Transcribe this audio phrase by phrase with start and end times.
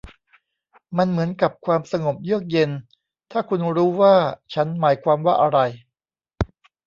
[0.97, 2.69] มันเหมือนกับความสงบเยือกเย็น
[3.31, 4.15] ถ้าคุณรู้ว่า
[4.53, 5.59] ฉันหมายความว่าอะไร